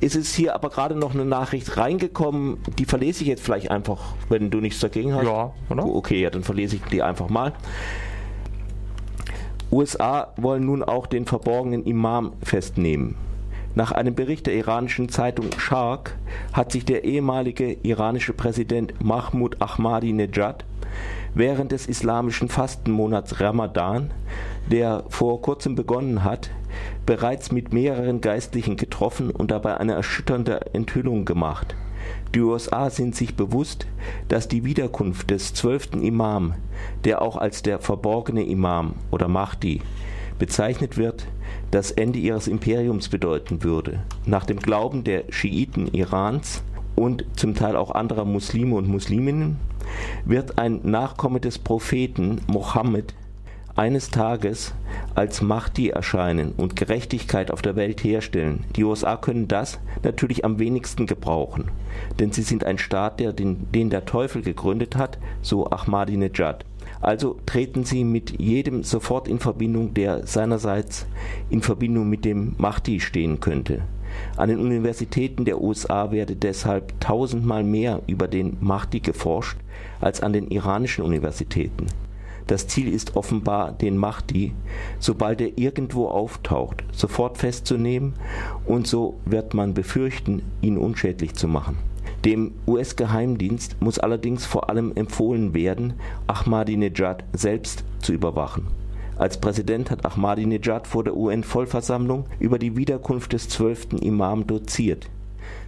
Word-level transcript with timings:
Es 0.00 0.16
ist 0.16 0.34
hier 0.34 0.54
aber 0.54 0.70
gerade 0.70 0.94
noch 0.94 1.14
eine 1.14 1.24
Nachricht 1.24 1.76
reingekommen, 1.76 2.58
die 2.78 2.84
verlese 2.84 3.22
ich 3.22 3.28
jetzt 3.28 3.42
vielleicht 3.42 3.70
einfach, 3.70 4.14
wenn 4.28 4.50
du 4.50 4.60
nichts 4.60 4.80
dagegen 4.80 5.14
hast. 5.14 5.24
Ja, 5.24 5.52
oder? 5.70 5.86
Okay, 5.86 6.20
ja, 6.20 6.30
dann 6.30 6.44
verlese 6.44 6.76
ich 6.76 6.82
die 6.84 7.02
einfach 7.02 7.28
mal. 7.28 7.52
USA 9.70 10.32
wollen 10.36 10.64
nun 10.64 10.82
auch 10.82 11.06
den 11.06 11.26
verborgenen 11.26 11.84
Imam 11.84 12.32
festnehmen. 12.42 13.16
Nach 13.74 13.92
einem 13.92 14.14
Bericht 14.14 14.46
der 14.46 14.54
iranischen 14.54 15.10
Zeitung 15.10 15.46
Shark 15.58 16.16
hat 16.52 16.72
sich 16.72 16.86
der 16.86 17.04
ehemalige 17.04 17.76
iranische 17.82 18.32
Präsident 18.32 18.94
Mahmoud 19.04 19.60
Ahmadinejad 19.60 20.64
während 21.34 21.72
des 21.72 21.86
islamischen 21.86 22.48
Fastenmonats 22.48 23.40
Ramadan, 23.40 24.10
der 24.70 25.04
vor 25.08 25.40
kurzem 25.42 25.74
begonnen 25.74 26.24
hat, 26.24 26.50
bereits 27.04 27.52
mit 27.52 27.72
mehreren 27.72 28.20
Geistlichen 28.20 28.76
getroffen 28.76 29.30
und 29.30 29.50
dabei 29.50 29.76
eine 29.78 29.94
erschütternde 29.94 30.74
Enthüllung 30.74 31.24
gemacht. 31.24 31.74
Die 32.34 32.40
USA 32.40 32.90
sind 32.90 33.14
sich 33.14 33.34
bewusst, 33.34 33.86
dass 34.28 34.48
die 34.48 34.64
Wiederkunft 34.64 35.30
des 35.30 35.54
zwölften 35.54 36.02
Imam, 36.02 36.54
der 37.04 37.22
auch 37.22 37.36
als 37.36 37.62
der 37.62 37.78
verborgene 37.78 38.44
Imam 38.44 38.94
oder 39.10 39.28
Mahdi 39.28 39.80
bezeichnet 40.38 40.96
wird, 40.96 41.26
das 41.70 41.90
Ende 41.90 42.18
ihres 42.18 42.46
Imperiums 42.46 43.08
bedeuten 43.08 43.62
würde. 43.62 44.02
Nach 44.26 44.44
dem 44.44 44.58
Glauben 44.58 45.04
der 45.04 45.24
Schiiten 45.30 45.88
Irans 45.88 46.62
und 46.96 47.24
zum 47.36 47.54
Teil 47.54 47.76
auch 47.76 47.92
anderer 47.92 48.24
Muslime 48.24 48.74
und 48.74 48.88
Musliminnen 48.88 49.58
wird 50.24 50.58
ein 50.58 50.80
Nachkomme 50.82 51.40
des 51.40 51.58
Propheten 51.58 52.40
Mohammed 52.48 53.14
eines 53.76 54.10
Tages 54.10 54.74
als 55.14 55.42
Mahdi 55.42 55.90
erscheinen 55.90 56.52
und 56.56 56.76
Gerechtigkeit 56.76 57.50
auf 57.50 57.62
der 57.62 57.76
Welt 57.76 58.02
herstellen. 58.02 58.64
Die 58.74 58.84
USA 58.84 59.16
können 59.16 59.48
das 59.48 59.78
natürlich 60.02 60.44
am 60.44 60.58
wenigsten 60.58 61.06
gebrauchen, 61.06 61.66
denn 62.18 62.32
sie 62.32 62.42
sind 62.42 62.64
ein 62.64 62.78
Staat, 62.78 63.20
der 63.20 63.32
den, 63.32 63.70
den 63.72 63.90
der 63.90 64.06
Teufel 64.06 64.42
gegründet 64.42 64.96
hat, 64.96 65.18
so 65.42 65.70
Ahmadinejad. 65.70 66.64
Also 67.02 67.36
treten 67.44 67.84
sie 67.84 68.04
mit 68.04 68.40
jedem 68.40 68.82
sofort 68.82 69.28
in 69.28 69.38
Verbindung, 69.38 69.92
der 69.92 70.26
seinerseits 70.26 71.06
in 71.50 71.60
Verbindung 71.60 72.08
mit 72.08 72.24
dem 72.24 72.54
Mahdi 72.56 73.00
stehen 73.00 73.40
könnte. 73.40 73.82
An 74.36 74.48
den 74.48 74.58
Universitäten 74.58 75.44
der 75.44 75.60
USA 75.60 76.10
werde 76.10 76.36
deshalb 76.36 77.00
tausendmal 77.00 77.64
mehr 77.64 78.02
über 78.06 78.28
den 78.28 78.56
Mahdi 78.60 79.00
geforscht 79.00 79.58
als 80.00 80.22
an 80.22 80.32
den 80.32 80.48
iranischen 80.48 81.04
Universitäten. 81.04 81.86
Das 82.46 82.68
Ziel 82.68 82.92
ist 82.92 83.16
offenbar, 83.16 83.72
den 83.72 83.96
Mahdi, 83.96 84.52
sobald 85.00 85.40
er 85.40 85.58
irgendwo 85.58 86.06
auftaucht, 86.06 86.84
sofort 86.92 87.38
festzunehmen 87.38 88.14
und 88.66 88.86
so 88.86 89.18
wird 89.24 89.52
man 89.52 89.74
befürchten, 89.74 90.42
ihn 90.60 90.78
unschädlich 90.78 91.34
zu 91.34 91.48
machen. 91.48 91.76
Dem 92.24 92.52
US-Geheimdienst 92.66 93.76
muss 93.80 93.98
allerdings 93.98 94.46
vor 94.46 94.70
allem 94.70 94.92
empfohlen 94.94 95.54
werden, 95.54 95.94
Ahmadinejad 96.28 97.24
selbst 97.32 97.84
zu 98.00 98.12
überwachen. 98.12 98.68
Als 99.16 99.38
Präsident 99.38 99.90
hat 99.90 100.04
Ahmadinejad 100.04 100.86
vor 100.86 101.02
der 101.02 101.16
UN-Vollversammlung 101.16 102.26
über 102.38 102.58
die 102.58 102.76
Wiederkunft 102.76 103.32
des 103.32 103.48
zwölften 103.48 103.98
Imam 103.98 104.46
doziert. 104.46 105.08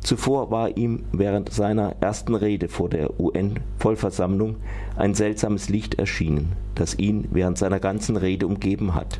Zuvor 0.00 0.50
war 0.50 0.76
ihm 0.76 1.04
während 1.12 1.52
seiner 1.52 1.96
ersten 2.00 2.34
Rede 2.34 2.68
vor 2.68 2.88
der 2.88 3.18
UN-Vollversammlung 3.20 4.56
ein 4.96 5.14
seltsames 5.14 5.68
Licht 5.68 5.94
erschienen, 5.94 6.52
das 6.74 6.98
ihn 6.98 7.28
während 7.30 7.58
seiner 7.58 7.80
ganzen 7.80 8.16
Rede 8.16 8.46
umgeben 8.46 8.94
hat. 8.94 9.18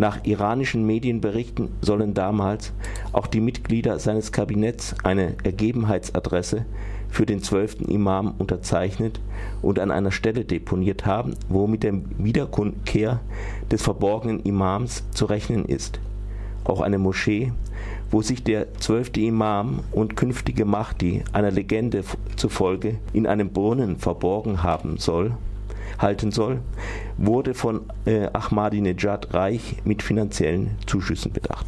Nach 0.00 0.24
iranischen 0.24 0.86
Medienberichten 0.86 1.68
sollen 1.82 2.14
damals 2.14 2.72
auch 3.12 3.26
die 3.26 3.42
Mitglieder 3.42 3.98
seines 3.98 4.32
Kabinetts 4.32 4.94
eine 5.04 5.36
Ergebenheitsadresse 5.42 6.64
für 7.10 7.26
den 7.26 7.42
zwölften 7.42 7.84
Imam 7.84 8.32
unterzeichnet 8.38 9.20
und 9.60 9.78
an 9.78 9.90
einer 9.90 10.10
Stelle 10.10 10.46
deponiert 10.46 11.04
haben, 11.04 11.34
wo 11.50 11.66
mit 11.66 11.82
der 11.82 11.92
Wiederkehr 12.16 13.20
des 13.70 13.82
verborgenen 13.82 14.40
Imams 14.40 15.04
zu 15.10 15.26
rechnen 15.26 15.66
ist. 15.66 16.00
Auch 16.64 16.80
eine 16.80 16.96
Moschee, 16.96 17.52
wo 18.10 18.22
sich 18.22 18.42
der 18.42 18.72
zwölfte 18.76 19.20
Imam 19.20 19.80
und 19.92 20.16
künftige 20.16 20.64
Mahdi 20.64 21.24
einer 21.34 21.50
Legende 21.50 22.04
zufolge 22.36 22.96
in 23.12 23.26
einem 23.26 23.50
Brunnen 23.50 23.98
verborgen 23.98 24.62
haben 24.62 24.96
soll, 24.96 25.32
halten 25.98 26.30
soll, 26.30 26.60
wurde 27.16 27.54
von 27.54 27.82
äh, 28.04 28.28
Ahmadinejad 28.32 29.34
reich 29.34 29.76
mit 29.84 30.02
finanziellen 30.02 30.76
Zuschüssen 30.86 31.32
bedacht 31.32 31.66